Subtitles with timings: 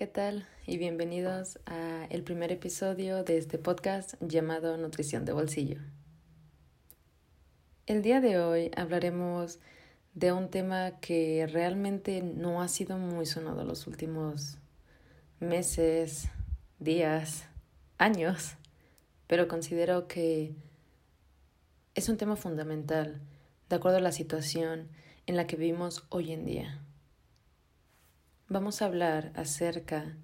[0.00, 0.46] ¿qué tal?
[0.66, 5.76] Y bienvenidos a el primer episodio de este podcast llamado Nutrición de Bolsillo.
[7.84, 9.58] El día de hoy hablaremos
[10.14, 14.56] de un tema que realmente no ha sido muy sonado los últimos
[15.38, 16.30] meses,
[16.78, 17.44] días,
[17.98, 18.54] años,
[19.26, 20.54] pero considero que
[21.94, 23.20] es un tema fundamental
[23.68, 24.88] de acuerdo a la situación
[25.26, 26.80] en la que vivimos hoy en día.
[28.52, 30.18] Vamos a hablar acerca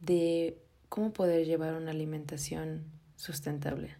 [0.00, 3.94] de cómo poder llevar una alimentación sustentable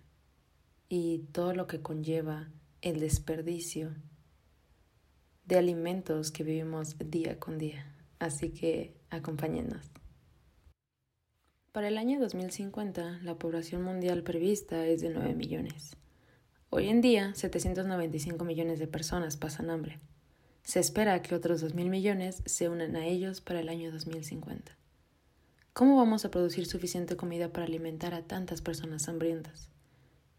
[0.89, 2.51] y todo lo que conlleva
[2.83, 3.95] el desperdicio
[5.45, 7.95] de alimentos que vivimos día con día.
[8.19, 9.89] Así que acompáñenos.
[11.71, 15.97] Para el año 2050, la población mundial prevista es de 9 millones.
[16.71, 20.01] Hoy en día, 795 millones de personas pasan hambre.
[20.69, 24.77] Se espera que otros 2.000 millones se unan a ellos para el año 2050.
[25.73, 29.71] ¿Cómo vamos a producir suficiente comida para alimentar a tantas personas hambrientas?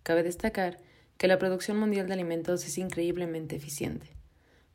[0.04, 0.78] Cabe destacar
[1.18, 4.06] que la producción mundial de alimentos es increíblemente eficiente.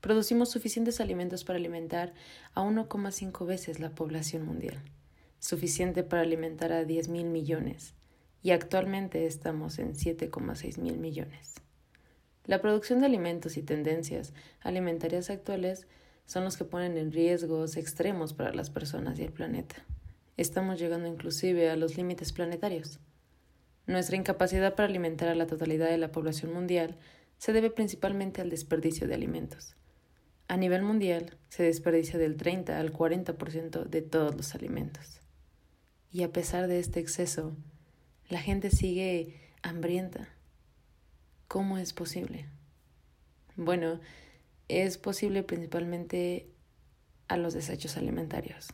[0.01, 2.15] Producimos suficientes alimentos para alimentar
[2.55, 4.83] a 1,5 veces la población mundial,
[5.39, 7.95] suficiente para alimentar a 10.000 millones,
[8.43, 11.64] y actualmente estamos en 7,6 mil millones.
[12.47, 15.87] La producción de alimentos y tendencias alimentarias actuales
[16.27, 19.77] son los que ponen en riesgos extremos para las personas y el planeta.
[20.37, 23.01] Estamos llegando inclusive a los límites planetarios.
[23.87, 26.99] Nuestra incapacidad para alimentar a la totalidad de la población mundial
[27.39, 29.75] se debe principalmente al desperdicio de alimentos.
[30.47, 35.23] A nivel mundial se desperdicia del 30 al 40% de todos los alimentos.
[36.13, 37.57] Y a pesar de este exceso,
[38.29, 40.34] la gente sigue hambrienta
[41.49, 42.47] ¿Cómo es posible?
[43.57, 44.01] Bueno,
[44.69, 46.49] es posible principalmente
[47.29, 48.69] a los desechos alimentarios.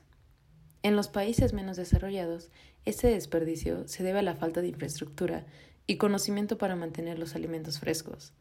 [0.82, 2.50] En los países menos desarrollados,
[2.84, 5.44] este desperdicio se debe a la falta de infraestructura
[5.86, 8.32] y conocimiento para mantener los alimentos frescos.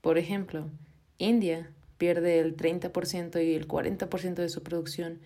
[0.00, 0.70] Por ejemplo,
[1.18, 5.20] India pierde el 30% y el 40% de su producción,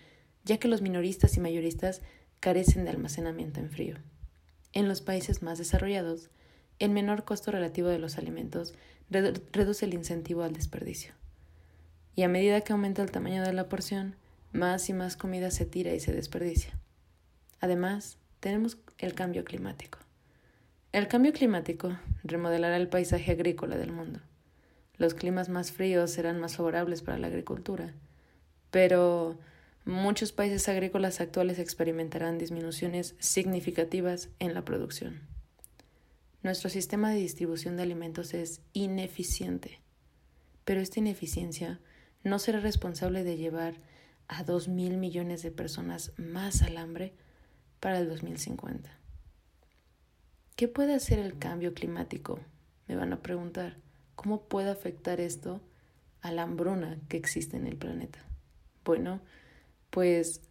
[0.45, 2.03] ya que los minoristas y mayoristas
[2.41, 3.97] carecen de almacenamiento en frío.
[4.73, 6.31] En los países más desarrollados,
[6.79, 8.75] el menor costo relativo de los alimentos
[9.11, 11.13] reduce el incentivo al desperdicio.
[12.15, 14.17] Y a medida que aumenta el tamaño de la porción,
[14.53, 16.73] más y más comida se tira y se desperdicia.
[17.61, 19.99] Además, tenemos el cambio climático.
[20.93, 24.21] El cambio climático remodelará el paisaje agrícola del mundo.
[24.97, 27.95] Los climas más fríos serán más favorables para la agricultura,
[28.71, 29.39] pero
[29.85, 35.21] muchos países agrícolas actuales experimentarán disminuciones significativas en la producción.
[36.43, 39.81] Nuestro sistema de distribución de alimentos es ineficiente,
[40.65, 41.81] pero esta ineficiencia
[42.23, 43.75] no será responsable de llevar
[44.29, 47.15] a dos mil millones de personas más al hambre
[47.81, 48.89] para el 2050.
[50.55, 52.39] ¿Qué puede hacer el cambio climático?
[52.87, 53.77] Me van a preguntar.
[54.15, 55.61] ¿Cómo puede afectar esto
[56.21, 58.19] a la hambruna que existe en el planeta?
[58.85, 59.21] Bueno,
[59.91, 60.43] pues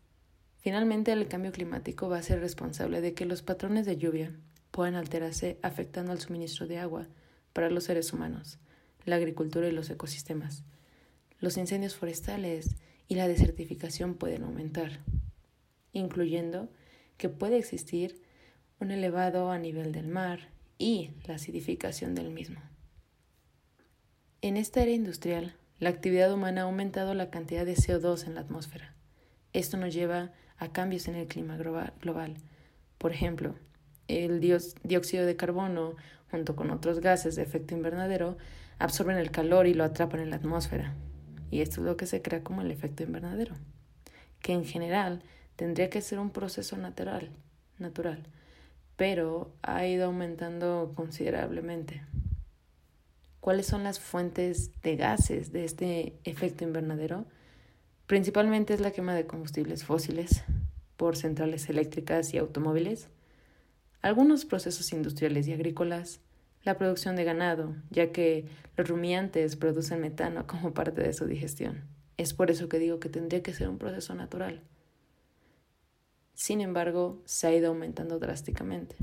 [0.59, 4.33] finalmente el cambio climático va a ser responsable de que los patrones de lluvia
[4.77, 7.07] pueden alterarse afectando al suministro de agua
[7.51, 8.59] para los seres humanos,
[9.05, 10.65] la agricultura y los ecosistemas.
[11.39, 12.75] Los incendios forestales
[13.07, 14.99] y la desertificación pueden aumentar,
[15.93, 16.69] incluyendo
[17.17, 18.21] que puede existir
[18.79, 22.61] un elevado a nivel del mar y la acidificación del mismo.
[24.43, 28.41] En esta era industrial, la actividad humana ha aumentado la cantidad de CO2 en la
[28.41, 28.93] atmósfera.
[29.53, 32.35] Esto nos lleva a cambios en el clima global.
[32.99, 33.55] Por ejemplo,
[34.07, 35.95] el dióxido de carbono,
[36.31, 38.37] junto con otros gases de efecto invernadero,
[38.79, 40.93] absorben el calor y lo atrapan en la atmósfera.
[41.49, 43.55] Y esto es lo que se crea como el efecto invernadero,
[44.41, 45.23] que en general
[45.55, 47.29] tendría que ser un proceso natural,
[47.79, 48.23] natural,
[48.95, 52.03] pero ha ido aumentando considerablemente.
[53.39, 57.25] ¿Cuáles son las fuentes de gases de este efecto invernadero?
[58.05, 60.43] Principalmente es la quema de combustibles fósiles
[60.97, 63.09] por centrales eléctricas y automóviles,
[64.07, 66.21] algunos procesos industriales y agrícolas,
[66.63, 68.45] la producción de ganado, ya que
[68.77, 71.83] los rumiantes producen metano como parte de su digestión.
[72.15, 74.61] Es por eso que digo que tendría que ser un proceso natural.
[76.35, 78.95] Sin embargo, se ha ido aumentando drásticamente.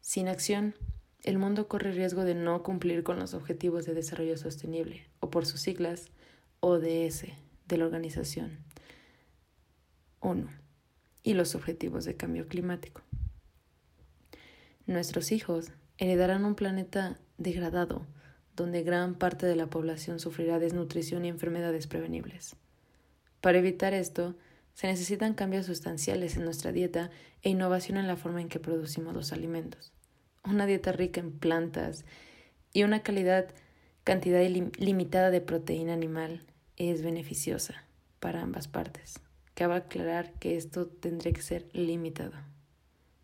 [0.00, 0.76] Sin acción,
[1.24, 5.46] el mundo corre riesgo de no cumplir con los Objetivos de Desarrollo Sostenible, o por
[5.46, 6.10] sus siglas,
[6.60, 7.24] ODS,
[7.66, 8.60] de la organización
[10.20, 10.46] ONU,
[11.24, 13.02] y los Objetivos de Cambio Climático.
[14.86, 18.06] Nuestros hijos heredarán un planeta degradado,
[18.56, 22.56] donde gran parte de la población sufrirá desnutrición y enfermedades prevenibles.
[23.40, 24.36] Para evitar esto,
[24.74, 27.10] Se necesitan cambios sustanciales en nuestra dieta
[27.42, 29.92] e innovación en la forma en que producimos los alimentos.
[30.44, 32.04] Una dieta rica en plantas
[32.72, 33.48] y una calidad,
[34.02, 34.42] cantidad
[34.78, 36.46] limitada de proteína animal
[36.76, 37.84] es beneficiosa
[38.18, 39.20] para ambas partes.
[39.54, 42.32] Cabe aclarar que esto tendría que ser limitado,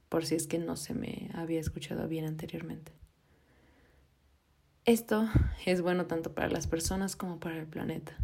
[0.09, 2.93] por si es que no se me había escuchado bien anteriormente.
[4.85, 5.29] Esto
[5.67, 8.17] es bueno tanto para las personas como para el planeta.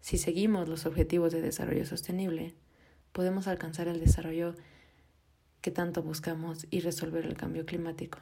[0.00, 2.54] Si seguimos los objetivos de desarrollo sostenible,
[3.12, 4.54] podemos alcanzar el desarrollo
[5.60, 8.18] que tanto buscamos y resolver el cambio climático.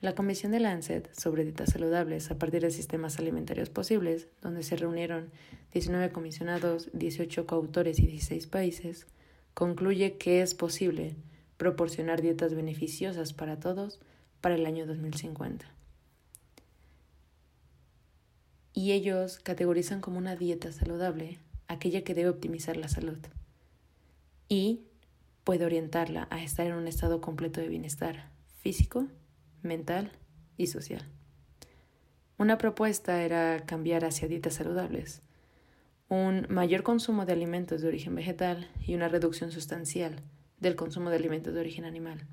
[0.00, 4.76] La Comisión de Lancet sobre dietas saludables a partir de sistemas alimentarios posibles, donde se
[4.76, 5.30] reunieron
[5.72, 9.06] 19 comisionados, 18 coautores y 16 países,
[9.54, 11.16] concluye que es posible
[11.56, 14.00] proporcionar dietas beneficiosas para todos
[14.40, 15.66] para el año 2050
[18.72, 21.38] y ellos categorizan como una dieta saludable
[21.68, 23.18] aquella que debe optimizar la salud
[24.48, 24.80] y
[25.44, 28.30] puede orientarla a estar en un estado completo de bienestar
[28.60, 29.06] físico,
[29.62, 30.12] mental
[30.56, 31.06] y social.
[32.38, 35.22] Una propuesta era cambiar hacia dietas saludables,
[36.10, 40.24] un mayor consumo de alimentos de origen vegetal y una reducción sustancial
[40.58, 42.26] del consumo de alimentos de origen animal.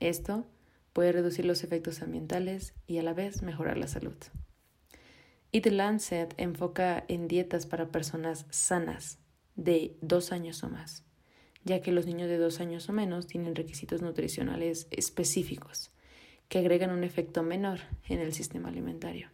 [0.00, 0.46] Esto
[0.92, 4.16] puede reducir los efectos ambientales y a la vez mejorar la salud.
[5.52, 9.20] Y The Lancet enfoca en dietas para personas sanas
[9.54, 11.04] de dos años o más,
[11.64, 15.92] ya que los niños de dos años o menos tienen requisitos nutricionales específicos
[16.48, 17.78] que agregan un efecto menor
[18.08, 19.30] en el sistema alimentario.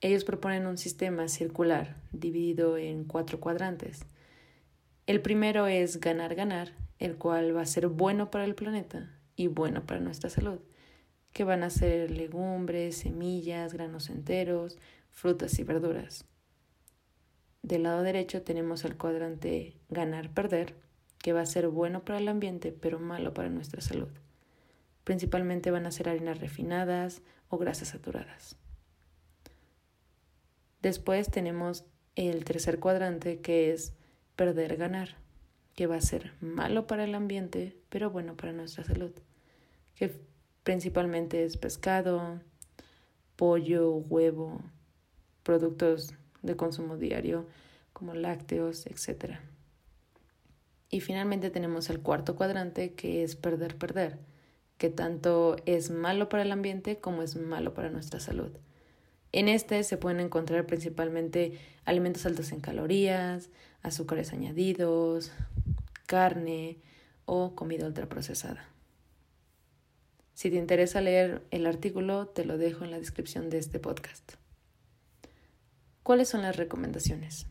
[0.00, 4.04] Ellos proponen un sistema circular dividido en cuatro cuadrantes.
[5.06, 9.86] El primero es ganar-ganar, el cual va a ser bueno para el planeta y bueno
[9.86, 10.60] para nuestra salud,
[11.32, 14.78] que van a ser legumbres, semillas, granos enteros,
[15.10, 16.26] frutas y verduras.
[17.62, 20.76] Del lado derecho tenemos el cuadrante ganar-perder,
[21.18, 24.10] que va a ser bueno para el ambiente pero malo para nuestra salud.
[25.02, 28.56] Principalmente van a ser harinas refinadas o grasas saturadas.
[30.82, 31.84] Después tenemos
[32.14, 33.92] el tercer cuadrante que es
[34.36, 35.16] perder-ganar,
[35.74, 39.12] que va a ser malo para el ambiente pero bueno para nuestra salud,
[39.94, 40.12] que
[40.62, 42.40] principalmente es pescado,
[43.36, 44.60] pollo, huevo,
[45.42, 47.46] productos de consumo diario
[47.92, 49.38] como lácteos, etc.
[50.90, 54.18] Y finalmente tenemos el cuarto cuadrante que es perder-perder,
[54.76, 58.50] que tanto es malo para el ambiente como es malo para nuestra salud.
[59.32, 63.50] En este se pueden encontrar principalmente alimentos altos en calorías,
[63.82, 65.32] azúcares añadidos,
[66.06, 66.78] carne
[67.26, 68.68] o comida ultraprocesada.
[70.32, 74.34] Si te interesa leer el artículo, te lo dejo en la descripción de este podcast.
[76.02, 77.46] ¿Cuáles son las recomendaciones?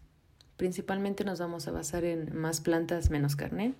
[0.55, 3.75] Principalmente nos vamos a basar en más plantas, menos carne,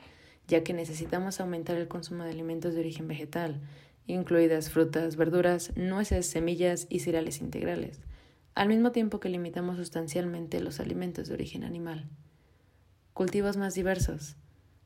[0.48, 3.60] ya que necesitamos aumentar el consumo de alimentos de origen vegetal,
[4.08, 8.00] incluidas frutas, verduras, nueces, semillas y cereales integrales,
[8.56, 12.10] al mismo tiempo que limitamos sustancialmente los alimentos de origen animal.
[13.14, 14.36] Cultivos más diversos.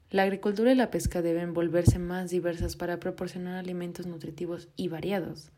[0.09, 5.51] La agricultura y la pesca deben volverse más diversas para proporcionar alimentos nutritivos y variados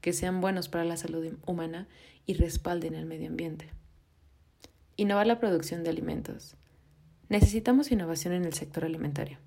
[0.00, 1.88] que sean buenos para la salud humana
[2.26, 3.70] y respalden el medio ambiente.
[4.96, 6.56] Innovar la producción de alimentos.
[7.28, 9.38] Necesitamos innovación en el sector alimentario.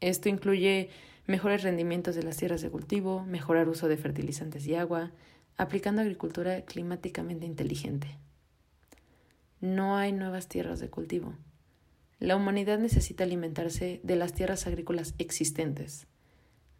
[0.00, 0.90] Esto incluye
[1.30, 5.12] mejores rendimientos de las tierras de cultivo, mejorar uso de fertilizantes y agua,
[5.56, 8.18] aplicando agricultura climáticamente inteligente.
[9.60, 11.34] No hay nuevas tierras de cultivo.
[12.18, 16.06] La humanidad necesita alimentarse de las tierras agrícolas existentes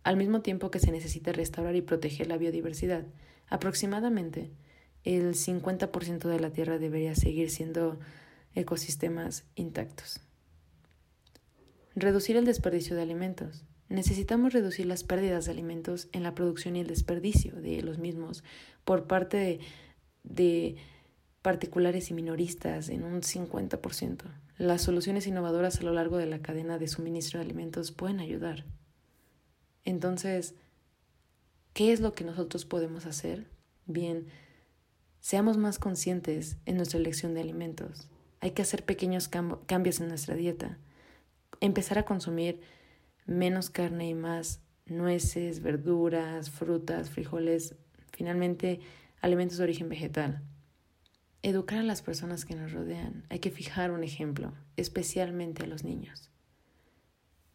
[0.03, 3.05] al mismo tiempo que se necesita restaurar y proteger la biodiversidad.
[3.49, 4.51] Aproximadamente
[5.05, 7.99] el 50% de la Tierra debería seguir siendo
[8.55, 10.21] ecosistemas intactos.
[11.95, 13.65] Reducir el desperdicio de alimentos.
[13.89, 18.45] Necesitamos reducir las pérdidas de alimentos en la producción y el desperdicio de los mismos
[18.85, 19.61] por parte
[20.23, 20.77] de,
[21.43, 24.25] particulares y minoristas en un 50%.
[24.59, 28.67] Las soluciones innovadoras a lo largo de la cadena de suministro de alimentos pueden ayudar.
[29.85, 30.55] Entonces,
[31.73, 33.47] ¿qué es lo que nosotros podemos hacer?
[33.87, 34.27] Bien,
[35.21, 38.09] seamos más conscientes en nuestra elección de alimentos.
[38.41, 40.79] Hay que hacer pequeños cambios en nuestra dieta.
[41.61, 42.61] Empezar a consumir
[43.27, 47.77] menos carne y más nueces, verduras, frutas, frijoles,
[48.13, 48.81] finalmente
[49.21, 50.43] alimentos de origen vegetal.
[51.43, 53.25] Educar a las personas que nos rodean.
[53.31, 56.31] Hay que fijar un ejemplo, especialmente a los niños.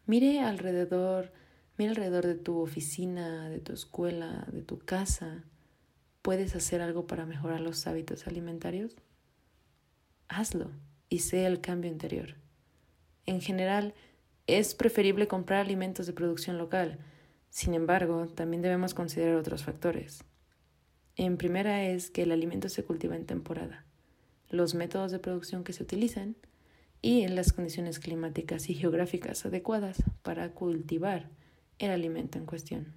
[0.06, 1.32] Mire alrededor
[1.78, 5.44] Mira alrededor de tu oficina, de tu escuela, de tu casa.
[6.22, 8.96] ¿Puedes hacer algo para mejorar los hábitos alimentarios?
[10.28, 10.70] Hazlo.
[11.08, 12.34] y sea el cambio interior.
[13.26, 13.94] En general,
[14.46, 16.98] es preferible comprar alimentos de producción local,
[17.50, 20.24] sin embargo, también debemos considerar otros factores.
[21.16, 23.86] En primera es que el alimento se cultiva en temporada,
[24.50, 26.36] los métodos de producción que se utilizan
[27.00, 31.30] y en las condiciones climáticas y geográficas adecuadas para cultivar
[31.78, 32.94] el alimento en cuestión.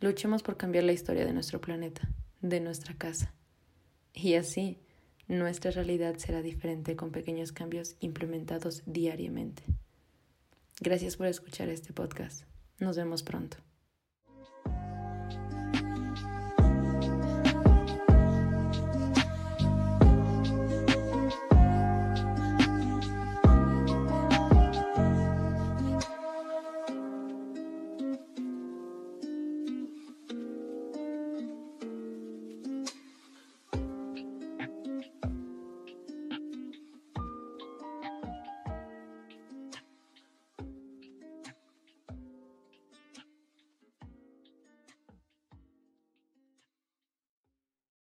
[0.00, 2.08] Luchemos por cambiar la historia de nuestro planeta,
[2.40, 3.34] de nuestra casa.
[4.12, 4.80] Y así,
[5.28, 9.62] nuestra realidad será diferente con pequeños cambios implementados diariamente.
[10.80, 12.44] Gracias por escuchar este podcast.
[12.78, 13.67] Nos vemos pronto.